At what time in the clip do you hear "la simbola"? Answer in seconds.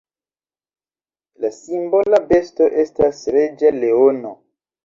1.45-2.21